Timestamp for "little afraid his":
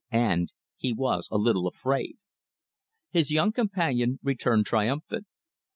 1.37-3.29